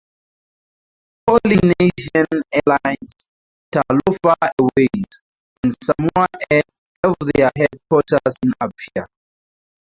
Polynesian 1.27 2.25
Airlines, 2.55 3.13
Talofa 3.71 4.33
Airways, 4.41 5.05
and 5.63 5.75
Samoa 5.83 6.25
Air 6.49 6.63
have 7.03 7.13
their 7.35 7.51
headquarters 7.55 8.35
in 8.43 8.51
Apia. 8.59 9.07